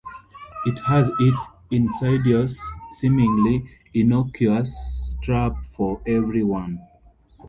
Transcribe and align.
It 0.65 0.79
has 0.87 1.11
its 1.19 1.45
insidious, 1.69 2.59
seemingly 2.93 3.69
innocuous 3.93 5.15
trap 5.21 5.63
for 5.63 6.01
every 6.07 6.41
one. 6.43 6.79